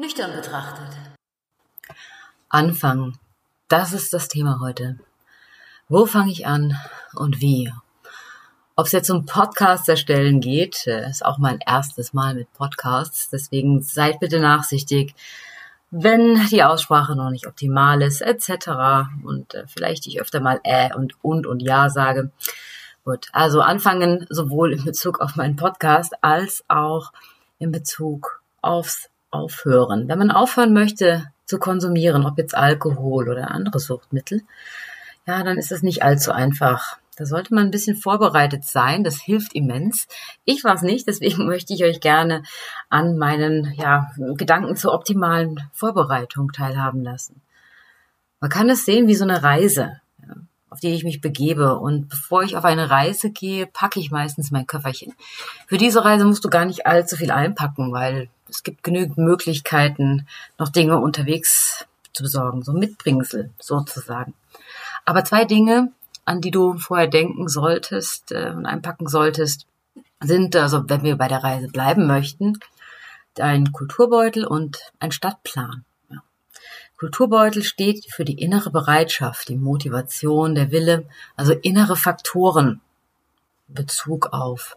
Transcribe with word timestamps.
Nüchtern 0.00 0.32
betrachtet. 0.32 0.96
Anfangen. 2.48 3.18
Das 3.68 3.92
ist 3.92 4.14
das 4.14 4.28
Thema 4.28 4.58
heute. 4.62 4.98
Wo 5.90 6.06
fange 6.06 6.32
ich 6.32 6.46
an 6.46 6.74
und 7.12 7.42
wie? 7.42 7.70
Ob 8.76 8.86
es 8.86 8.92
jetzt 8.92 9.10
um 9.10 9.26
Podcast 9.26 9.90
erstellen 9.90 10.40
geht, 10.40 10.86
äh, 10.86 11.10
ist 11.10 11.22
auch 11.22 11.36
mein 11.36 11.58
erstes 11.58 12.14
Mal 12.14 12.34
mit 12.34 12.50
Podcasts. 12.54 13.28
Deswegen 13.28 13.82
seid 13.82 14.20
bitte 14.20 14.40
nachsichtig, 14.40 15.14
wenn 15.90 16.46
die 16.46 16.64
Aussprache 16.64 17.14
noch 17.14 17.28
nicht 17.28 17.46
optimal 17.46 18.00
ist, 18.00 18.22
etc. 18.22 19.10
Und 19.22 19.52
äh, 19.52 19.66
vielleicht 19.66 20.06
ich 20.06 20.18
öfter 20.18 20.40
mal 20.40 20.60
äh 20.64 20.94
und 20.94 21.22
und 21.22 21.46
und 21.46 21.60
ja 21.60 21.90
sage. 21.90 22.30
Gut, 23.04 23.28
also 23.32 23.60
anfangen 23.60 24.26
sowohl 24.30 24.72
in 24.72 24.82
Bezug 24.82 25.20
auf 25.20 25.36
meinen 25.36 25.56
Podcast 25.56 26.14
als 26.22 26.64
auch 26.68 27.12
in 27.58 27.70
Bezug 27.70 28.40
aufs 28.62 29.10
Aufhören. 29.30 30.08
Wenn 30.08 30.18
man 30.18 30.30
aufhören 30.30 30.72
möchte 30.72 31.30
zu 31.44 31.58
konsumieren, 31.58 32.24
ob 32.26 32.38
jetzt 32.38 32.56
Alkohol 32.56 33.28
oder 33.28 33.50
andere 33.50 33.78
Suchtmittel, 33.78 34.42
ja, 35.26 35.42
dann 35.42 35.58
ist 35.58 35.72
es 35.72 35.82
nicht 35.82 36.02
allzu 36.02 36.32
einfach. 36.32 36.98
Da 37.16 37.26
sollte 37.26 37.54
man 37.54 37.66
ein 37.66 37.70
bisschen 37.70 37.96
vorbereitet 37.96 38.64
sein. 38.64 39.04
Das 39.04 39.20
hilft 39.20 39.54
immens. 39.54 40.08
Ich 40.44 40.64
war 40.64 40.74
es 40.74 40.82
nicht, 40.82 41.06
deswegen 41.06 41.46
möchte 41.46 41.74
ich 41.74 41.84
euch 41.84 42.00
gerne 42.00 42.42
an 42.88 43.18
meinen 43.18 43.74
ja, 43.74 44.10
Gedanken 44.16 44.76
zur 44.76 44.94
optimalen 44.94 45.60
Vorbereitung 45.72 46.52
teilhaben 46.52 47.02
lassen. 47.02 47.42
Man 48.40 48.50
kann 48.50 48.70
es 48.70 48.86
sehen 48.86 49.06
wie 49.06 49.14
so 49.14 49.24
eine 49.24 49.42
Reise 49.42 50.00
auf 50.70 50.78
die 50.78 50.94
ich 50.94 51.04
mich 51.04 51.20
begebe. 51.20 51.78
Und 51.78 52.08
bevor 52.08 52.42
ich 52.42 52.56
auf 52.56 52.64
eine 52.64 52.90
Reise 52.90 53.30
gehe, 53.30 53.66
packe 53.66 54.00
ich 54.00 54.10
meistens 54.10 54.50
mein 54.50 54.66
Köfferchen. 54.66 55.14
Für 55.66 55.76
diese 55.76 56.04
Reise 56.04 56.24
musst 56.24 56.44
du 56.44 56.48
gar 56.48 56.64
nicht 56.64 56.86
allzu 56.86 57.16
viel 57.16 57.32
einpacken, 57.32 57.92
weil 57.92 58.28
es 58.50 58.62
gibt 58.62 58.82
genügend 58.82 59.18
Möglichkeiten, 59.18 60.26
noch 60.58 60.68
Dinge 60.68 60.98
unterwegs 60.98 61.86
zu 62.12 62.22
besorgen, 62.22 62.62
so 62.62 62.72
Mitbringsel 62.72 63.50
sozusagen. 63.58 64.34
Aber 65.04 65.24
zwei 65.24 65.44
Dinge, 65.44 65.92
an 66.24 66.40
die 66.40 66.50
du 66.50 66.78
vorher 66.78 67.08
denken 67.08 67.48
solltest 67.48 68.32
äh, 68.32 68.52
und 68.54 68.66
einpacken 68.66 69.08
solltest, 69.08 69.66
sind, 70.20 70.54
also 70.56 70.88
wenn 70.88 71.02
wir 71.02 71.16
bei 71.16 71.28
der 71.28 71.42
Reise 71.42 71.68
bleiben 71.68 72.06
möchten, 72.06 72.58
ein 73.38 73.72
Kulturbeutel 73.72 74.44
und 74.44 74.78
ein 74.98 75.12
Stadtplan. 75.12 75.84
Kulturbeutel 77.00 77.62
steht 77.62 78.04
für 78.12 78.26
die 78.26 78.38
innere 78.42 78.70
Bereitschaft, 78.70 79.48
die 79.48 79.56
Motivation, 79.56 80.54
der 80.54 80.70
Wille, 80.70 81.06
also 81.34 81.54
innere 81.54 81.96
Faktoren 81.96 82.82
in 83.68 83.74
Bezug 83.74 84.34
auf 84.34 84.76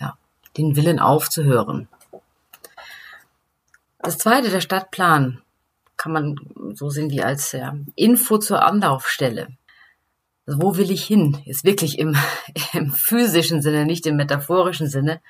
ja, 0.00 0.16
den 0.56 0.74
Willen 0.74 0.98
aufzuhören. 0.98 1.86
Das 4.02 4.18
zweite, 4.18 4.50
der 4.50 4.60
Stadtplan, 4.60 5.40
kann 5.96 6.12
man 6.12 6.36
so 6.74 6.90
sehen 6.90 7.10
wie 7.10 7.22
als 7.22 7.52
ja, 7.52 7.76
Info 7.94 8.38
zur 8.38 8.64
Anlaufstelle. 8.64 9.48
Also 10.44 10.60
wo 10.60 10.76
will 10.76 10.90
ich 10.90 11.04
hin? 11.04 11.38
Ist 11.46 11.64
wirklich 11.64 12.00
im, 12.00 12.16
im 12.72 12.90
physischen 12.90 13.62
Sinne, 13.62 13.86
nicht 13.86 14.06
im 14.06 14.16
metaphorischen 14.16 14.88
Sinne. 14.88 15.20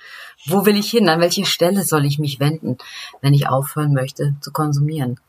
Wo 0.47 0.65
will 0.65 0.77
ich 0.77 0.91
hin? 0.91 1.11
An 1.11 1.20
welche 1.20 1.45
Stelle 1.45 1.84
soll 1.84 2.06
ich 2.06 2.19
mich 2.19 2.41
wenden, 2.41 2.78
wenn 3.20 3.34
ich 3.34 3.48
aufhören 3.48 3.93
möchte 3.93 4.34
zu 4.41 4.50
konsumieren? 4.53 5.20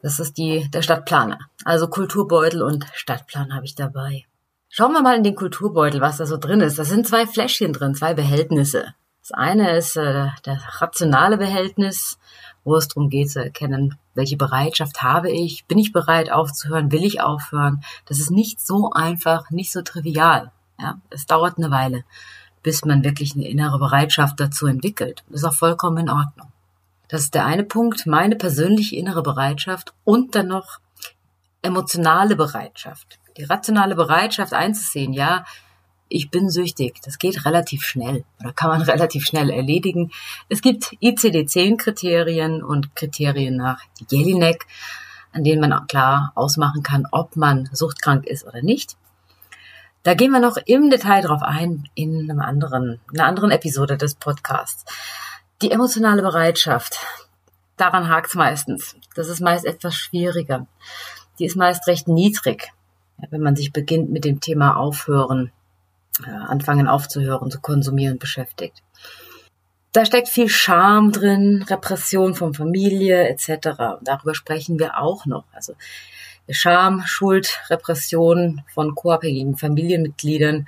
Das 0.00 0.18
ist 0.18 0.38
die, 0.38 0.70
der 0.70 0.80
Stadtplaner. 0.80 1.38
Also 1.64 1.88
Kulturbeutel 1.88 2.62
und 2.62 2.86
Stadtplan 2.94 3.54
habe 3.54 3.66
ich 3.66 3.74
dabei. 3.74 4.24
Schauen 4.70 4.92
wir 4.92 5.02
mal 5.02 5.16
in 5.16 5.24
den 5.24 5.34
Kulturbeutel, 5.34 6.00
was 6.00 6.16
da 6.16 6.24
so 6.24 6.38
drin 6.38 6.62
ist. 6.62 6.78
Da 6.78 6.84
sind 6.84 7.06
zwei 7.06 7.26
Fläschchen 7.26 7.74
drin, 7.74 7.94
zwei 7.94 8.14
Behältnisse. 8.14 8.94
Das 9.30 9.38
eine 9.38 9.76
ist 9.76 9.96
äh, 9.96 10.26
das 10.42 10.82
rationale 10.82 11.38
Behältnis, 11.38 12.18
wo 12.64 12.74
es 12.74 12.88
darum 12.88 13.10
geht 13.10 13.30
zu 13.30 13.42
erkennen, 13.42 13.96
welche 14.14 14.36
Bereitschaft 14.36 15.02
habe 15.02 15.30
ich, 15.30 15.66
bin 15.66 15.78
ich 15.78 15.92
bereit 15.92 16.32
aufzuhören, 16.32 16.90
will 16.90 17.04
ich 17.04 17.20
aufhören. 17.20 17.84
Das 18.06 18.18
ist 18.18 18.32
nicht 18.32 18.60
so 18.60 18.90
einfach, 18.90 19.48
nicht 19.50 19.70
so 19.70 19.82
trivial. 19.82 20.50
Ja, 20.80 20.98
es 21.10 21.26
dauert 21.26 21.58
eine 21.58 21.70
Weile, 21.70 22.02
bis 22.64 22.84
man 22.84 23.04
wirklich 23.04 23.36
eine 23.36 23.46
innere 23.46 23.78
Bereitschaft 23.78 24.40
dazu 24.40 24.66
entwickelt. 24.66 25.22
Das 25.28 25.42
ist 25.42 25.46
auch 25.46 25.54
vollkommen 25.54 25.98
in 25.98 26.10
Ordnung. 26.10 26.50
Das 27.06 27.20
ist 27.20 27.34
der 27.34 27.46
eine 27.46 27.62
Punkt, 27.62 28.06
meine 28.06 28.34
persönliche 28.34 28.96
innere 28.96 29.22
Bereitschaft 29.22 29.94
und 30.02 30.34
dann 30.34 30.48
noch 30.48 30.80
emotionale 31.62 32.34
Bereitschaft. 32.34 33.20
Die 33.36 33.44
rationale 33.44 33.94
Bereitschaft 33.94 34.54
einzusehen, 34.54 35.12
ja, 35.12 35.44
ich 36.10 36.30
bin 36.30 36.50
süchtig. 36.50 37.00
Das 37.02 37.18
geht 37.18 37.46
relativ 37.46 37.84
schnell 37.84 38.24
oder 38.40 38.52
kann 38.52 38.68
man 38.68 38.82
relativ 38.90 39.24
schnell 39.24 39.48
erledigen. 39.48 40.10
Es 40.50 40.60
gibt 40.60 40.92
ICD-10-Kriterien 41.00 42.62
und 42.62 42.94
Kriterien 42.94 43.56
nach 43.56 43.80
Jelinek, 44.10 44.66
an 45.32 45.44
denen 45.44 45.60
man 45.60 45.72
auch 45.72 45.86
klar 45.86 46.32
ausmachen 46.34 46.82
kann, 46.82 47.06
ob 47.12 47.36
man 47.36 47.70
suchtkrank 47.72 48.26
ist 48.26 48.44
oder 48.44 48.60
nicht. 48.60 48.96
Da 50.02 50.14
gehen 50.14 50.32
wir 50.32 50.40
noch 50.40 50.56
im 50.64 50.90
Detail 50.90 51.22
drauf 51.22 51.42
ein 51.42 51.88
in 51.94 52.30
einem 52.30 52.40
anderen, 52.40 53.00
einer 53.12 53.26
anderen 53.26 53.50
Episode 53.50 53.96
des 53.96 54.14
Podcasts. 54.14 54.84
Die 55.62 55.70
emotionale 55.70 56.22
Bereitschaft, 56.22 56.98
daran 57.76 58.08
hakt 58.08 58.28
es 58.28 58.34
meistens. 58.34 58.96
Das 59.14 59.28
ist 59.28 59.40
meist 59.40 59.66
etwas 59.66 59.94
schwieriger. 59.94 60.66
Die 61.38 61.44
ist 61.44 61.56
meist 61.56 61.86
recht 61.86 62.08
niedrig, 62.08 62.72
wenn 63.28 63.42
man 63.42 63.56
sich 63.56 63.72
beginnt 63.72 64.10
mit 64.10 64.24
dem 64.24 64.40
Thema 64.40 64.76
Aufhören, 64.76 65.52
äh, 66.26 66.30
anfangen 66.30 66.88
aufzuhören, 66.88 67.50
zu 67.50 67.60
konsumieren 67.60 68.18
beschäftigt. 68.18 68.82
Da 69.92 70.04
steckt 70.04 70.28
viel 70.28 70.48
Scham 70.48 71.10
drin, 71.10 71.64
Repression 71.68 72.34
von 72.34 72.54
Familie 72.54 73.28
etc. 73.28 73.98
Darüber 74.02 74.34
sprechen 74.34 74.78
wir 74.78 74.98
auch 74.98 75.26
noch. 75.26 75.44
Also 75.52 75.74
Scham, 76.48 77.02
Schuld, 77.06 77.60
Repression 77.68 78.62
von 78.72 78.94
co-abhängigen 78.94 79.56
Familienmitgliedern 79.56 80.66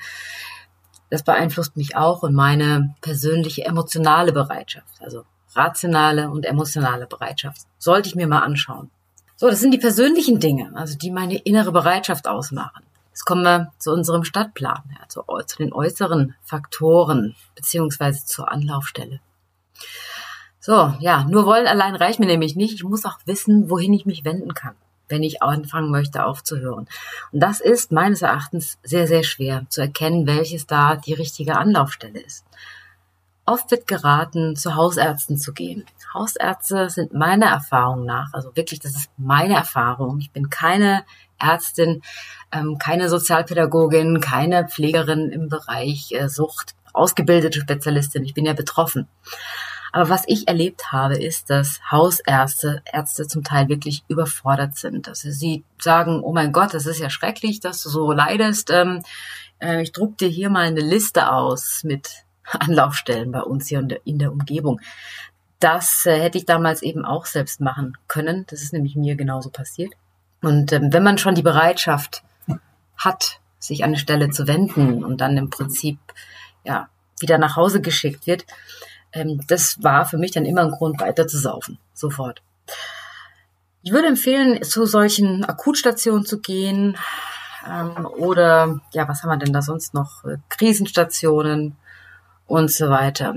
das 1.12 1.22
beeinflusst 1.22 1.76
mich 1.76 1.94
auch 1.94 2.22
und 2.22 2.32
meine 2.32 2.94
persönliche 3.02 3.66
emotionale 3.66 4.32
Bereitschaft, 4.32 5.02
also 5.02 5.24
rationale 5.54 6.30
und 6.30 6.46
emotionale 6.46 7.06
Bereitschaft. 7.06 7.66
Sollte 7.76 8.08
ich 8.08 8.14
mir 8.14 8.26
mal 8.26 8.38
anschauen. 8.38 8.90
So, 9.36 9.50
das 9.50 9.60
sind 9.60 9.72
die 9.72 9.78
persönlichen 9.78 10.40
Dinge, 10.40 10.72
also 10.74 10.96
die 10.96 11.10
meine 11.10 11.36
innere 11.36 11.70
Bereitschaft 11.70 12.26
ausmachen. 12.26 12.84
Jetzt 13.12 13.24
kommen 13.24 13.42
wir 13.42 13.72
zu 13.78 13.92
unserem 13.92 14.24
Stadtplan, 14.24 14.82
ja, 14.98 15.08
zu, 15.08 15.22
zu 15.46 15.56
den 15.58 15.72
äußeren 15.72 16.34
Faktoren 16.42 17.36
beziehungsweise 17.54 18.24
zur 18.24 18.50
Anlaufstelle. 18.50 19.20
So, 20.60 20.94
ja, 20.98 21.24
nur 21.24 21.44
wollen 21.44 21.66
allein 21.66 21.94
reicht 21.94 22.20
mir 22.20 22.26
nämlich 22.26 22.56
nicht. 22.56 22.74
Ich 22.74 22.84
muss 22.84 23.04
auch 23.04 23.18
wissen, 23.26 23.68
wohin 23.68 23.92
ich 23.92 24.06
mich 24.06 24.24
wenden 24.24 24.54
kann 24.54 24.74
wenn 25.12 25.22
ich 25.22 25.42
anfangen 25.42 25.90
möchte 25.90 26.24
aufzuhören. 26.24 26.88
Und 27.30 27.40
das 27.40 27.60
ist 27.60 27.92
meines 27.92 28.22
Erachtens 28.22 28.78
sehr, 28.82 29.06
sehr 29.06 29.22
schwer 29.22 29.66
zu 29.68 29.82
erkennen, 29.82 30.26
welches 30.26 30.66
da 30.66 30.96
die 30.96 31.12
richtige 31.12 31.56
Anlaufstelle 31.56 32.18
ist. 32.18 32.46
Oft 33.44 33.70
wird 33.72 33.88
geraten, 33.88 34.54
zu 34.54 34.76
Hausärzten 34.76 35.36
zu 35.36 35.52
gehen. 35.52 35.84
Hausärzte 36.14 36.90
sind 36.90 37.12
meiner 37.12 37.46
Erfahrung 37.46 38.04
nach, 38.04 38.32
also 38.32 38.54
wirklich, 38.54 38.80
das 38.80 38.94
ist 38.94 39.10
meine 39.16 39.54
Erfahrung. 39.54 40.18
Ich 40.20 40.30
bin 40.30 40.48
keine 40.48 41.04
Ärztin, 41.38 42.02
ähm, 42.52 42.78
keine 42.78 43.08
Sozialpädagogin, 43.08 44.20
keine 44.20 44.68
Pflegerin 44.68 45.30
im 45.30 45.48
Bereich 45.48 46.12
äh, 46.12 46.28
Sucht, 46.28 46.74
ausgebildete 46.92 47.60
Spezialistin. 47.60 48.24
Ich 48.24 48.34
bin 48.34 48.46
ja 48.46 48.52
betroffen. 48.52 49.08
Aber 49.92 50.08
was 50.08 50.24
ich 50.26 50.48
erlebt 50.48 50.90
habe, 50.90 51.18
ist, 51.18 51.50
dass 51.50 51.80
Hausärzte, 51.90 52.82
Ärzte 52.90 53.26
zum 53.26 53.44
Teil 53.44 53.68
wirklich 53.68 54.04
überfordert 54.08 54.76
sind. 54.76 55.08
Also 55.08 55.30
sie 55.30 55.64
sagen, 55.78 56.22
oh 56.22 56.32
mein 56.32 56.52
Gott, 56.52 56.72
das 56.72 56.86
ist 56.86 56.98
ja 56.98 57.10
schrecklich, 57.10 57.60
dass 57.60 57.82
du 57.82 57.90
so 57.90 58.12
leidest. 58.12 58.70
Ähm, 58.70 59.02
äh, 59.58 59.82
ich 59.82 59.92
druck 59.92 60.16
dir 60.16 60.28
hier 60.28 60.48
mal 60.48 60.66
eine 60.66 60.80
Liste 60.80 61.30
aus 61.30 61.82
mit 61.84 62.24
Anlaufstellen 62.44 63.32
bei 63.32 63.42
uns 63.42 63.68
hier 63.68 63.86
in 64.04 64.18
der, 64.18 64.32
Umgebung. 64.32 64.80
Das 65.60 66.06
äh, 66.06 66.20
hätte 66.20 66.38
ich 66.38 66.46
damals 66.46 66.82
eben 66.82 67.04
auch 67.04 67.26
selbst 67.26 67.60
machen 67.60 67.96
können. 68.08 68.44
Das 68.48 68.62
ist 68.62 68.72
nämlich 68.72 68.96
mir 68.96 69.14
genauso 69.14 69.50
passiert. 69.50 69.92
Und 70.40 70.72
ähm, 70.72 70.92
wenn 70.92 71.04
man 71.04 71.18
schon 71.18 71.34
die 71.34 71.42
Bereitschaft 71.42 72.24
hat, 72.96 73.38
sich 73.58 73.84
an 73.84 73.90
eine 73.90 73.98
Stelle 73.98 74.30
zu 74.30 74.48
wenden 74.48 75.04
und 75.04 75.20
dann 75.20 75.36
im 75.36 75.50
Prinzip 75.50 75.98
ja 76.64 76.88
wieder 77.20 77.38
nach 77.38 77.54
Hause 77.54 77.80
geschickt 77.80 78.26
wird, 78.26 78.44
ähm, 79.12 79.40
das 79.46 79.82
war 79.82 80.04
für 80.04 80.18
mich 80.18 80.32
dann 80.32 80.44
immer 80.44 80.62
ein 80.62 80.70
Grund, 80.70 81.00
weiter 81.00 81.26
zu 81.26 81.38
saufen. 81.38 81.78
Sofort. 81.94 82.42
Ich 83.82 83.92
würde 83.92 84.08
empfehlen, 84.08 84.62
zu 84.62 84.86
solchen 84.86 85.44
Akutstationen 85.44 86.24
zu 86.24 86.40
gehen. 86.40 86.96
Ähm, 87.68 88.06
oder, 88.06 88.80
ja, 88.92 89.08
was 89.08 89.22
haben 89.22 89.30
wir 89.30 89.36
denn 89.36 89.52
da 89.52 89.62
sonst 89.62 89.94
noch? 89.94 90.24
Äh, 90.24 90.38
Krisenstationen 90.48 91.76
und 92.52 92.70
so 92.70 92.90
weiter. 92.90 93.34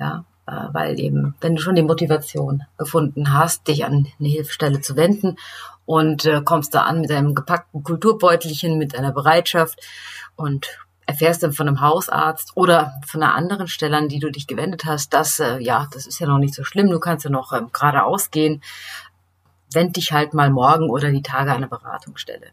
Ja, 0.00 0.24
äh, 0.46 0.68
weil 0.72 0.98
eben, 0.98 1.34
wenn 1.42 1.56
du 1.56 1.62
schon 1.62 1.74
die 1.74 1.82
Motivation 1.82 2.62
gefunden 2.78 3.34
hast, 3.34 3.68
dich 3.68 3.84
an 3.84 4.08
eine 4.18 4.28
Hilfsstelle 4.28 4.80
zu 4.80 4.96
wenden 4.96 5.36
und 5.84 6.24
äh, 6.24 6.40
kommst 6.42 6.74
da 6.74 6.84
an 6.84 7.02
mit 7.02 7.10
einem 7.12 7.34
gepackten 7.34 7.82
Kulturbeutelchen, 7.82 8.78
mit 8.78 8.98
einer 8.98 9.12
Bereitschaft 9.12 9.78
und 10.36 10.68
erfährst 11.04 11.42
dann 11.42 11.52
von 11.52 11.68
einem 11.68 11.82
Hausarzt 11.82 12.52
oder 12.54 12.94
von 13.06 13.22
einer 13.22 13.34
anderen 13.34 13.68
Stelle, 13.68 13.98
an 13.98 14.08
die 14.08 14.20
du 14.20 14.30
dich 14.30 14.46
gewendet 14.46 14.86
hast, 14.86 15.12
dass, 15.12 15.38
äh, 15.38 15.58
ja, 15.58 15.86
das 15.92 16.06
ist 16.06 16.18
ja 16.18 16.26
noch 16.26 16.38
nicht 16.38 16.54
so 16.54 16.64
schlimm, 16.64 16.88
du 16.88 17.00
kannst 17.00 17.26
ja 17.26 17.30
noch 17.30 17.52
ähm, 17.52 17.68
geradeaus 17.74 18.30
gehen, 18.30 18.62
wend 19.70 19.96
dich 19.96 20.12
halt 20.12 20.32
mal 20.32 20.48
morgen 20.48 20.88
oder 20.88 21.10
die 21.10 21.20
Tage 21.20 21.50
an 21.50 21.58
eine 21.58 21.68
Beratungsstelle. 21.68 22.46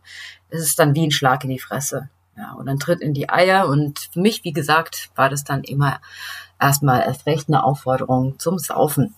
Es 0.50 0.64
ist 0.64 0.80
dann 0.80 0.96
wie 0.96 1.08
ein 1.08 1.12
Schlag 1.12 1.46
in 1.46 1.50
die 1.50 1.60
Fresse. 1.60 2.10
Ja, 2.38 2.54
und 2.54 2.66
dann 2.66 2.80
tritt 2.80 3.02
in 3.02 3.14
die 3.14 3.30
Eier 3.30 3.68
und 3.68 4.10
für 4.14 4.22
mich, 4.22 4.44
wie 4.44 4.54
gesagt, 4.54 5.10
war 5.16 5.30
das 5.30 5.44
dann 5.44 5.64
immer 5.64 6.00
erstmal 6.60 7.02
erst 7.02 7.26
recht 7.26 7.50
eine 7.50 7.64
Aufforderung 7.64 8.40
zum 8.40 8.58
Saufen. 8.58 9.16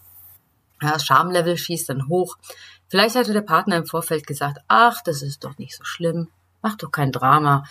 Ja, 0.81 0.93
das 0.93 1.05
Schamlevel 1.05 1.57
schießt 1.57 1.89
dann 1.89 2.07
hoch. 2.07 2.37
Vielleicht 2.89 3.15
hatte 3.15 3.33
der 3.33 3.41
Partner 3.41 3.77
im 3.77 3.85
Vorfeld 3.85 4.27
gesagt, 4.27 4.59
ach, 4.67 5.01
das 5.03 5.21
ist 5.21 5.43
doch 5.43 5.57
nicht 5.57 5.75
so 5.75 5.83
schlimm, 5.83 6.29
mach 6.61 6.75
doch 6.75 6.91
kein 6.91 7.11
Drama 7.11 7.63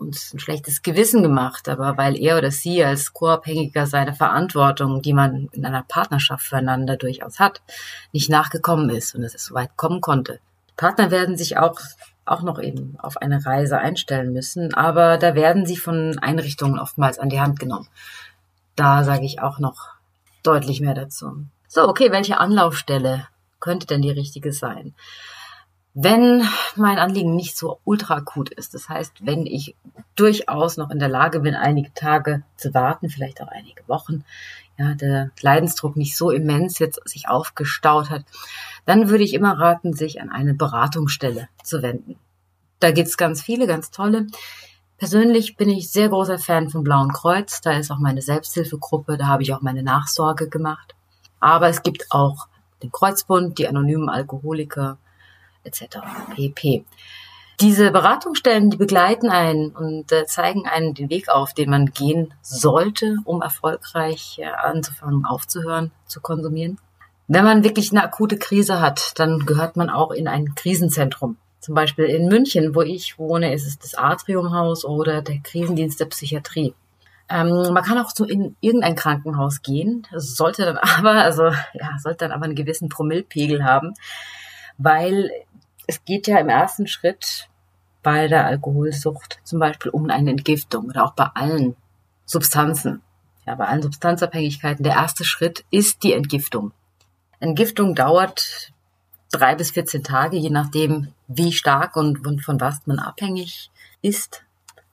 uns 0.00 0.32
ein 0.32 0.40
schlechtes 0.40 0.82
Gewissen 0.82 1.22
gemacht, 1.22 1.68
aber 1.68 1.96
weil 1.96 2.16
er 2.16 2.38
oder 2.38 2.50
sie 2.50 2.82
als 2.82 3.12
Co-Abhängiger 3.12 3.86
seine 3.86 4.14
Verantwortung, 4.14 5.02
die 5.02 5.12
man 5.12 5.48
in 5.52 5.66
einer 5.66 5.82
Partnerschaft 5.82 6.46
füreinander 6.46 6.96
durchaus 6.96 7.38
hat, 7.38 7.60
nicht 8.12 8.30
nachgekommen 8.30 8.88
ist 8.90 9.14
und 9.14 9.22
es 9.22 9.32
so 9.32 9.54
weit 9.54 9.76
kommen 9.76 10.00
konnte. 10.00 10.40
Partner 10.76 11.10
werden 11.10 11.36
sich 11.36 11.58
auch 11.58 11.78
auch 12.30 12.42
noch 12.42 12.60
eben 12.60 12.96
auf 12.98 13.16
eine 13.16 13.44
Reise 13.44 13.78
einstellen 13.78 14.32
müssen, 14.32 14.72
aber 14.74 15.18
da 15.18 15.34
werden 15.34 15.66
sie 15.66 15.76
von 15.76 16.18
Einrichtungen 16.18 16.78
oftmals 16.78 17.18
an 17.18 17.28
die 17.28 17.40
Hand 17.40 17.58
genommen. 17.58 17.88
Da 18.76 19.04
sage 19.04 19.24
ich 19.24 19.42
auch 19.42 19.58
noch 19.58 19.88
deutlich 20.42 20.80
mehr 20.80 20.94
dazu. 20.94 21.44
So, 21.68 21.88
okay, 21.88 22.12
welche 22.12 22.38
Anlaufstelle 22.38 23.26
könnte 23.58 23.86
denn 23.86 24.02
die 24.02 24.10
richtige 24.10 24.52
sein? 24.52 24.94
Wenn 25.92 26.44
mein 26.76 26.98
Anliegen 26.98 27.34
nicht 27.34 27.56
so 27.56 27.80
ultra 27.84 28.14
akut 28.14 28.50
ist, 28.50 28.74
das 28.74 28.88
heißt, 28.88 29.26
wenn 29.26 29.44
ich 29.44 29.74
durchaus 30.14 30.76
noch 30.76 30.90
in 30.90 31.00
der 31.00 31.08
Lage 31.08 31.40
bin, 31.40 31.56
einige 31.56 31.92
Tage 31.94 32.44
zu 32.56 32.72
warten, 32.74 33.10
vielleicht 33.10 33.42
auch 33.42 33.48
einige 33.48 33.86
Wochen, 33.88 34.24
ja, 34.80 34.94
der 34.94 35.30
Leidensdruck 35.42 35.96
nicht 35.96 36.16
so 36.16 36.30
immens 36.30 36.78
jetzt 36.78 37.00
sich 37.06 37.28
aufgestaut 37.28 38.08
hat, 38.08 38.24
dann 38.86 39.10
würde 39.10 39.24
ich 39.24 39.34
immer 39.34 39.58
raten, 39.58 39.92
sich 39.92 40.22
an 40.22 40.30
eine 40.30 40.54
Beratungsstelle 40.54 41.48
zu 41.62 41.82
wenden. 41.82 42.16
Da 42.78 42.90
gibt's 42.90 43.18
ganz 43.18 43.42
viele, 43.42 43.66
ganz 43.66 43.90
tolle. 43.90 44.26
Persönlich 44.96 45.56
bin 45.56 45.68
ich 45.68 45.90
sehr 45.90 46.08
großer 46.08 46.38
Fan 46.38 46.70
vom 46.70 46.82
Blauen 46.82 47.12
Kreuz. 47.12 47.60
Da 47.60 47.72
ist 47.72 47.90
auch 47.90 47.98
meine 47.98 48.22
Selbsthilfegruppe, 48.22 49.18
da 49.18 49.26
habe 49.26 49.42
ich 49.42 49.52
auch 49.52 49.60
meine 49.60 49.82
Nachsorge 49.82 50.48
gemacht. 50.48 50.94
Aber 51.40 51.68
es 51.68 51.82
gibt 51.82 52.06
auch 52.10 52.48
den 52.82 52.90
Kreuzbund, 52.90 53.58
die 53.58 53.68
anonymen 53.68 54.08
Alkoholiker, 54.08 54.96
etc. 55.62 55.98
pp. 56.34 56.86
Diese 57.60 57.90
Beratungsstellen, 57.90 58.70
die 58.70 58.78
begleiten 58.78 59.28
einen 59.28 59.70
und 59.72 60.10
äh, 60.12 60.24
zeigen 60.24 60.66
einen 60.66 60.94
den 60.94 61.10
Weg 61.10 61.28
auf, 61.28 61.52
den 61.52 61.68
man 61.68 61.86
gehen 61.86 62.32
sollte, 62.40 63.18
um 63.24 63.42
erfolgreich 63.42 64.38
äh, 64.38 64.46
anzufangen, 64.46 65.26
aufzuhören 65.26 65.92
zu 66.06 66.22
konsumieren. 66.22 66.78
Wenn 67.28 67.44
man 67.44 67.62
wirklich 67.62 67.90
eine 67.90 68.02
akute 68.02 68.38
Krise 68.38 68.80
hat, 68.80 69.12
dann 69.18 69.44
gehört 69.44 69.76
man 69.76 69.90
auch 69.90 70.10
in 70.10 70.26
ein 70.26 70.54
Krisenzentrum. 70.54 71.36
Zum 71.60 71.74
Beispiel 71.74 72.06
in 72.06 72.28
München, 72.28 72.74
wo 72.74 72.80
ich 72.80 73.18
wohne, 73.18 73.52
ist 73.52 73.66
es 73.66 73.78
das 73.78 73.94
Atriumhaus 73.94 74.86
oder 74.86 75.20
der 75.20 75.40
Krisendienst 75.40 76.00
der 76.00 76.06
Psychiatrie. 76.06 76.74
Ähm, 77.28 77.74
man 77.74 77.84
kann 77.84 77.98
auch 77.98 78.10
so 78.10 78.24
in 78.24 78.56
irgendein 78.60 78.96
Krankenhaus 78.96 79.60
gehen, 79.60 80.06
sollte 80.12 80.64
dann 80.64 80.78
aber, 80.98 81.12
also 81.22 81.44
ja, 81.74 81.98
sollte 82.02 82.24
dann 82.24 82.32
aber 82.32 82.46
einen 82.46 82.54
gewissen 82.54 82.88
Promillpegel 82.88 83.64
haben, 83.64 83.92
weil 84.78 85.30
es 85.86 86.04
geht 86.04 86.26
ja 86.26 86.38
im 86.38 86.48
ersten 86.48 86.86
Schritt 86.86 87.49
bei 88.02 88.28
der 88.28 88.46
Alkoholsucht 88.46 89.40
zum 89.44 89.58
Beispiel 89.58 89.90
um 89.90 90.08
eine 90.10 90.30
Entgiftung 90.30 90.86
oder 90.86 91.04
auch 91.04 91.14
bei 91.14 91.28
allen 91.34 91.76
Substanzen. 92.24 93.02
Ja, 93.46 93.54
bei 93.54 93.66
allen 93.66 93.82
Substanzabhängigkeiten. 93.82 94.84
Der 94.84 94.94
erste 94.94 95.24
Schritt 95.24 95.64
ist 95.70 96.02
die 96.02 96.12
Entgiftung. 96.12 96.72
Entgiftung 97.40 97.94
dauert 97.94 98.72
drei 99.32 99.54
bis 99.54 99.70
14 99.70 100.02
Tage, 100.04 100.36
je 100.36 100.50
nachdem, 100.50 101.08
wie 101.26 101.52
stark 101.52 101.96
und, 101.96 102.42
von 102.44 102.60
was 102.60 102.86
man 102.86 102.98
abhängig 102.98 103.70
ist. 104.02 104.42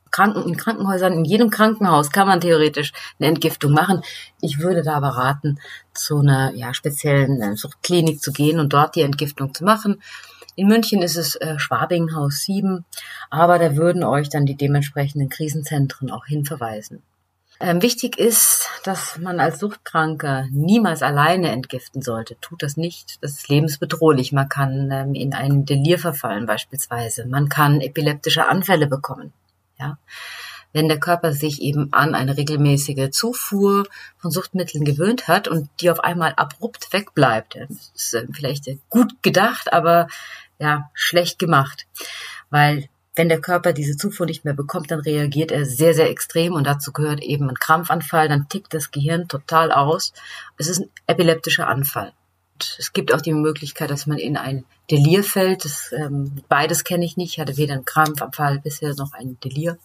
Kranken, 0.10 0.44
in 0.48 0.58
Krankenhäusern, 0.58 1.14
in 1.14 1.26
jedem 1.26 1.50
Krankenhaus 1.50 2.12
kann 2.12 2.28
man 2.28 2.40
theoretisch 2.40 2.94
eine 3.20 3.28
Entgiftung 3.28 3.74
machen. 3.74 4.02
Ich 4.40 4.60
würde 4.60 4.82
da 4.82 4.96
aber 4.96 5.10
raten, 5.10 5.60
zu 5.94 6.20
einer 6.20 6.54
ja, 6.56 6.74
speziellen 6.74 7.42
äh, 7.42 7.56
Suchtklinik 7.58 8.22
zu 8.22 8.32
gehen 8.32 8.60
und 8.60 8.72
dort 8.72 8.96
die 8.96 9.02
Entgiftung 9.02 9.54
zu 9.54 9.66
machen. 9.66 10.02
In 10.58 10.68
München 10.68 11.04
ist 11.04 11.18
es 11.18 11.36
äh, 11.36 11.60
Schwabinghaus 11.60 12.42
7, 12.42 12.84
aber 13.30 13.60
da 13.60 13.76
würden 13.76 14.04
euch 14.04 14.28
dann 14.28 14.48
die 14.48 14.58
dementsprechenden 14.58 15.30
Krisenzentren 15.30 16.10
auch 16.10 16.26
hinverweisen. 16.26 17.04
Ähm, 17.60 17.84
wichtig 17.84 18.18
ist, 18.18 18.68
dass 18.84 19.20
man 19.20 19.40
als 19.40 19.60
Suchtkranker 19.60 20.48
niemals 20.50 21.04
alleine 21.04 21.52
entgiften 21.52 22.02
sollte. 22.02 22.38
Tut 22.42 22.64
das 22.64 22.76
nicht. 22.76 23.20
Das 23.22 23.34
ist 23.34 23.50
lebensbedrohlich. 23.50 24.32
Man 24.32 24.50
kann 24.50 24.90
ähm, 24.92 25.14
in 25.14 25.36
einen 25.36 25.66
Delir 25.66 26.00
verfallen 26.00 26.48
beispielsweise. 26.48 27.28
Man 27.28 27.50
kann 27.50 27.80
epileptische 27.80 28.48
Anfälle 28.48 28.88
bekommen. 28.88 29.34
Ja. 29.80 30.00
Wenn 30.74 30.88
der 30.88 31.00
Körper 31.00 31.34
sich 31.34 31.62
eben 31.62 31.94
an 31.94 32.16
eine 32.16 32.36
regelmäßige 32.36 33.12
Zufuhr 33.12 33.86
von 34.18 34.32
Suchtmitteln 34.32 34.86
gewöhnt 34.86 35.28
hat 35.28 35.48
und 35.48 35.70
die 35.82 35.90
auf 35.90 36.00
einmal 36.00 36.34
abrupt 36.36 36.92
wegbleibt, 36.94 37.56
das 37.56 37.92
ist 37.96 38.14
äh, 38.16 38.26
vielleicht 38.32 38.66
gut 38.90 39.22
gedacht, 39.22 39.72
aber 39.72 40.08
ja, 40.60 40.90
schlecht 40.94 41.40
gemacht. 41.40 41.88
Weil 42.50 42.90
wenn 43.16 43.30
der 43.30 43.42
Körper 43.42 43.74
diese 43.74 43.98
Zufuhr 43.98 44.28
nicht 44.28 44.46
mehr 44.46 44.54
bekommt, 44.54 44.92
dann 44.92 45.00
reagiert 45.00 45.52
er 45.52 45.66
sehr, 45.66 45.94
sehr 45.94 46.10
extrem 46.10 46.54
und 46.54 46.66
dazu 46.66 46.92
gehört 46.92 47.22
eben 47.22 47.50
ein 47.50 47.56
Krampfanfall, 47.56 48.30
dann 48.30 48.48
tickt 48.48 48.74
das 48.74 48.92
Gehirn 48.92 49.28
total 49.28 49.72
aus. 49.72 50.14
Es 50.58 50.68
ist 50.68 50.82
ein 50.82 50.90
epileptischer 51.08 51.68
Anfall. 51.68 52.14
Und 52.54 52.76
es 52.80 52.94
gibt 52.94 53.14
auch 53.14 53.22
die 53.22 53.34
Möglichkeit, 53.34 53.90
dass 53.90 54.06
man 54.08 54.18
in 54.18 54.38
ein 54.38 54.66
Delir 54.90 55.24
fällt. 55.24 55.66
Das, 55.66 55.92
ähm, 55.92 56.44
beides 56.48 56.84
kenne 56.84 57.06
ich 57.06 57.18
nicht. 57.18 57.34
Ich 57.34 57.40
hatte 57.40 57.58
weder 57.58 57.74
einen 57.74 57.86
Krampfanfall 57.86 58.60
bisher 58.60 58.94
noch 58.96 59.14
einen 59.14 59.40
Delir. 59.40 59.78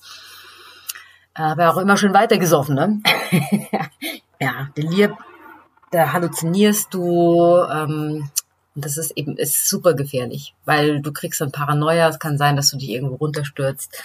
Aber 1.34 1.70
auch 1.70 1.78
immer 1.78 1.96
schön 1.96 2.12
weitergesoffen, 2.12 2.74
ne? 2.74 3.00
ja, 4.40 4.68
Delir, 4.76 5.16
da 5.90 6.12
halluzinierst 6.12 6.92
du, 6.92 7.58
ähm, 7.70 8.30
und 8.74 8.84
das 8.84 8.96
ist 8.96 9.12
eben 9.16 9.36
ist 9.36 9.68
super 9.68 9.94
gefährlich, 9.94 10.54
weil 10.64 11.02
du 11.02 11.12
kriegst 11.12 11.40
dann 11.40 11.52
Paranoia. 11.52 12.08
Es 12.08 12.18
kann 12.18 12.38
sein, 12.38 12.56
dass 12.56 12.70
du 12.70 12.78
dich 12.78 12.90
irgendwo 12.90 13.16
runterstürzt. 13.16 14.02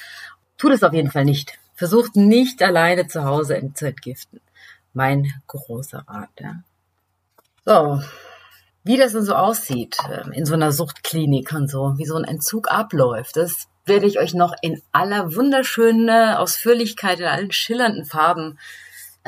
Tu 0.57 0.69
das 0.69 0.83
auf 0.83 0.93
jeden 0.93 1.11
Fall 1.11 1.25
nicht. 1.25 1.57
Versucht 1.75 2.15
nicht 2.15 2.61
alleine 2.61 3.07
zu 3.07 3.23
Hause 3.23 3.71
zu 3.75 3.87
entgiften. 3.87 4.41
Mein 4.93 5.31
großer 5.47 6.03
Rat. 6.07 6.29
Ja. 6.39 6.63
So, 7.65 8.01
wie 8.83 8.97
das 8.97 9.13
dann 9.13 9.23
so 9.23 9.35
aussieht 9.35 9.97
ähm, 10.09 10.31
in 10.31 10.45
so 10.45 10.53
einer 10.53 10.71
Suchtklinik 10.71 11.51
und 11.53 11.69
so, 11.69 11.93
wie 11.97 12.05
so 12.05 12.15
ein 12.15 12.23
Entzug 12.23 12.71
abläuft, 12.71 13.37
das 13.37 13.67
werde 13.85 14.05
ich 14.05 14.19
euch 14.19 14.33
noch 14.33 14.53
in 14.61 14.81
aller 14.91 15.35
wunderschönen 15.35 16.35
Ausführlichkeit, 16.35 17.19
in 17.19 17.25
allen 17.25 17.51
schillernden 17.51 18.05
Farben 18.05 18.57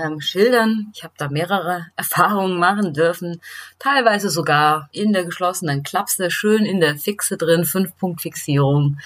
ähm, 0.03 0.21
schildern. 0.21 0.91
Ich 0.93 1.03
habe 1.03 1.13
da 1.17 1.29
mehrere 1.29 1.87
Erfahrungen 1.95 2.59
machen 2.59 2.93
dürfen, 2.93 3.41
teilweise 3.77 4.29
sogar 4.29 4.89
in 4.91 5.13
der 5.13 5.25
geschlossenen 5.25 5.83
Klapse, 5.83 6.31
schön 6.31 6.65
in 6.65 6.79
der 6.79 6.95
Fixe 6.95 7.37
drin, 7.37 7.65
Fünf-Punkt-Fixierung 7.65 8.97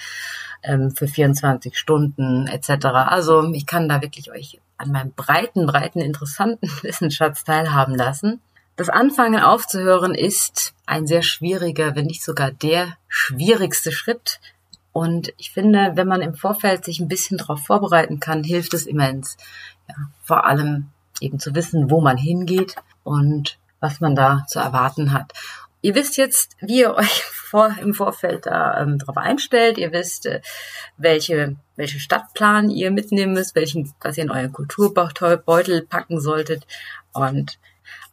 ähm, 0.62 0.90
für 0.90 1.08
24 1.08 1.78
Stunden 1.78 2.46
etc. 2.46 2.86
Also 2.86 3.50
ich 3.52 3.66
kann 3.66 3.88
da 3.88 4.02
wirklich 4.02 4.30
euch 4.30 4.60
an 4.76 4.90
meinem 4.90 5.12
breiten, 5.12 5.66
breiten, 5.66 6.00
interessanten 6.00 6.70
Wissensschatz 6.82 7.44
teilhaben 7.44 7.94
lassen. 7.94 8.40
Das 8.76 8.88
Anfangen 8.88 9.40
aufzuhören 9.40 10.14
ist 10.14 10.74
ein 10.84 11.06
sehr 11.06 11.22
schwieriger, 11.22 11.94
wenn 11.94 12.06
nicht 12.06 12.24
sogar 12.24 12.50
der 12.50 12.96
schwierigste 13.06 13.92
Schritt. 13.92 14.40
Und 14.94 15.34
ich 15.38 15.50
finde, 15.50 15.90
wenn 15.96 16.06
man 16.06 16.22
im 16.22 16.34
Vorfeld 16.34 16.84
sich 16.84 17.00
ein 17.00 17.08
bisschen 17.08 17.36
darauf 17.36 17.60
vorbereiten 17.64 18.20
kann, 18.20 18.44
hilft 18.44 18.74
es 18.74 18.86
immens 18.86 19.36
ja, 19.88 19.96
vor 20.22 20.46
allem 20.46 20.86
eben 21.20 21.40
zu 21.40 21.52
wissen, 21.56 21.90
wo 21.90 22.00
man 22.00 22.16
hingeht 22.16 22.76
und 23.02 23.58
was 23.80 24.00
man 24.00 24.14
da 24.14 24.44
zu 24.46 24.60
erwarten 24.60 25.12
hat. 25.12 25.32
Ihr 25.82 25.96
wisst 25.96 26.16
jetzt, 26.16 26.56
wie 26.60 26.78
ihr 26.78 26.94
euch 26.96 27.24
vor, 27.24 27.74
im 27.80 27.92
Vorfeld 27.92 28.46
da 28.46 28.80
ähm, 28.80 28.98
darauf 28.98 29.16
einstellt. 29.16 29.78
Ihr 29.78 29.90
wisst, 29.90 30.26
äh, 30.26 30.40
welche, 30.96 31.56
welche 31.74 31.98
Stadtplan 31.98 32.70
ihr 32.70 32.92
mitnehmen 32.92 33.32
müsst, 33.32 33.56
welchen, 33.56 33.92
was 34.00 34.16
ihr 34.16 34.22
in 34.22 34.30
euren 34.30 34.52
Kulturbeutel 34.52 35.82
packen 35.82 36.20
solltet. 36.20 36.68
Und 37.12 37.58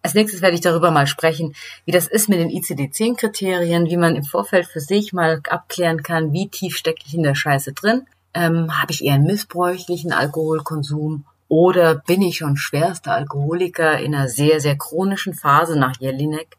als 0.02 0.14
nächstes 0.14 0.42
werde 0.42 0.56
ich 0.56 0.62
darüber 0.62 0.92
mal 0.92 1.08
sprechen, 1.08 1.54
wie 1.86 1.92
das 1.92 2.08
ist 2.08 2.28
mit 2.28 2.40
den 2.40 2.50
ICD-10-Kriterien, 2.50 3.86
wie 3.88 3.98
man 3.98 4.16
im 4.16 4.24
Vorfeld 4.24 4.66
für 4.66 4.80
sich 4.80 5.14
mal 5.14 5.42
abklären 5.48 6.02
kann, 6.02 6.34
wie 6.34 6.50
tief 6.50 6.76
stecke 6.76 7.04
ich 7.06 7.14
in 7.14 7.24
der 7.24 7.36
Scheiße 7.36 7.74
drin. 7.74 8.08
Ähm, 8.34 8.82
Habe 8.82 8.92
ich 8.92 9.04
eher 9.04 9.16
einen 9.16 9.26
missbräuchlichen 9.26 10.12
Alkoholkonsum 10.12 11.26
oder 11.48 11.96
bin 11.96 12.22
ich 12.22 12.38
schon 12.38 12.56
schwerster 12.58 13.14
Alkoholiker 13.14 14.00
in 14.00 14.16
einer 14.16 14.30
sehr, 14.30 14.62
sehr 14.62 14.78
chronischen 14.78 15.34
Phase 15.34 15.78
nach 15.78 16.00
Jelinek? 16.00 16.58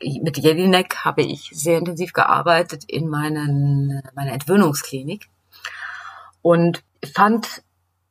Mit 0.00 0.38
Jelinek 0.38 1.04
habe 1.04 1.22
ich 1.22 1.50
sehr 1.52 1.78
intensiv 1.78 2.12
gearbeitet 2.12 2.84
in 2.86 3.08
meinen, 3.08 4.00
meiner 4.14 4.32
Entwöhnungsklinik 4.32 5.28
und 6.40 6.84
fand 7.14 7.62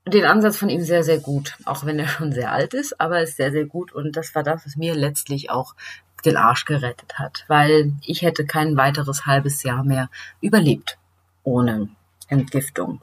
den 0.08 0.26
Ansatz 0.26 0.58
von 0.58 0.70
ihm 0.70 0.82
sehr, 0.82 1.04
sehr 1.04 1.20
gut, 1.20 1.56
auch 1.66 1.86
wenn 1.86 2.00
er 2.00 2.08
schon 2.08 2.32
sehr 2.32 2.52
alt 2.52 2.74
ist, 2.74 3.00
aber 3.00 3.22
ist 3.22 3.38
sehr, 3.38 3.52
sehr 3.52 3.66
gut 3.66 3.92
und 3.92 4.16
das 4.16 4.34
war 4.36 4.44
das, 4.44 4.66
was 4.66 4.76
mir 4.76 4.96
letztlich 4.96 5.50
auch 5.50 5.76
den 6.26 6.38
Arsch 6.38 6.66
gerettet 6.66 7.20
hat, 7.20 7.46
weil 7.48 7.94
ich 8.06 8.22
hätte 8.22 8.46
kein 8.46 8.76
weiteres 8.76 9.26
halbes 9.26 9.64
Jahr 9.64 9.84
mehr 9.84 10.10
überlebt 10.42 10.98
ohne 11.44 11.90
Entgiftung. 12.28 13.02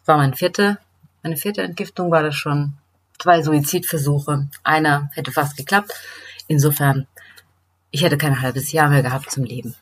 Das 0.00 0.08
war 0.08 0.16
mein 0.18 0.34
vierte, 0.34 0.78
meine 1.22 1.36
vierte 1.36 1.62
Entgiftung 1.62 2.10
war 2.10 2.22
das 2.22 2.36
schon. 2.36 2.74
Zwei 3.18 3.42
Suizidversuche, 3.42 4.48
einer 4.62 5.08
hätte 5.14 5.32
fast 5.32 5.56
geklappt. 5.56 5.92
Insofern, 6.48 7.06
ich 7.90 8.02
hätte 8.02 8.18
kein 8.18 8.42
halbes 8.42 8.72
Jahr 8.72 8.90
mehr 8.90 9.02
gehabt 9.02 9.30
zum 9.30 9.44
Leben. 9.44 9.74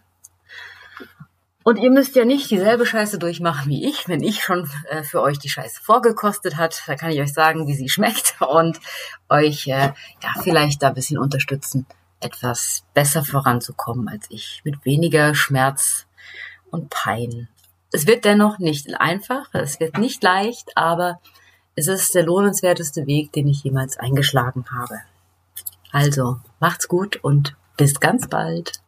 Und 1.64 1.76
ihr 1.76 1.90
müsst 1.90 2.16
ja 2.16 2.24
nicht 2.24 2.50
dieselbe 2.50 2.86
Scheiße 2.86 3.18
durchmachen 3.18 3.70
wie 3.70 3.88
ich. 3.88 4.08
Wenn 4.08 4.22
ich 4.22 4.42
schon 4.42 4.68
äh, 4.88 5.02
für 5.02 5.22
euch 5.22 5.38
die 5.38 5.48
Scheiße 5.48 5.80
vorgekostet 5.82 6.56
hat, 6.56 6.82
da 6.86 6.96
kann 6.96 7.10
ich 7.10 7.20
euch 7.20 7.32
sagen, 7.32 7.66
wie 7.66 7.74
sie 7.74 7.88
schmeckt 7.88 8.36
und 8.40 8.80
euch 9.28 9.66
äh, 9.68 9.92
ja 10.22 10.32
vielleicht 10.42 10.82
da 10.82 10.88
ein 10.88 10.94
bisschen 10.94 11.18
unterstützen, 11.18 11.86
etwas 12.20 12.84
besser 12.94 13.24
voranzukommen 13.24 14.08
als 14.08 14.26
ich, 14.30 14.60
mit 14.64 14.84
weniger 14.84 15.34
Schmerz 15.34 16.06
und 16.70 16.90
Pein. 16.90 17.48
Es 17.92 18.06
wird 18.06 18.24
dennoch 18.24 18.58
nicht 18.58 18.98
einfach, 19.00 19.48
es 19.52 19.78
wird 19.78 19.98
nicht 19.98 20.22
leicht, 20.22 20.76
aber 20.76 21.20
es 21.74 21.88
ist 21.88 22.14
der 22.14 22.24
lohnenswerteste 22.24 23.06
Weg, 23.06 23.32
den 23.32 23.48
ich 23.48 23.62
jemals 23.64 23.98
eingeschlagen 23.98 24.64
habe. 24.70 25.00
Also, 25.90 26.40
macht's 26.58 26.88
gut 26.88 27.16
und 27.22 27.54
bis 27.76 28.00
ganz 28.00 28.28
bald. 28.28 28.72